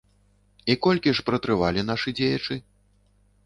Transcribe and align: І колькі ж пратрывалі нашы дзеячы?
І 0.73 0.75
колькі 0.85 1.13
ж 1.19 1.25
пратрывалі 1.29 1.87
нашы 1.93 2.17
дзеячы? 2.21 2.61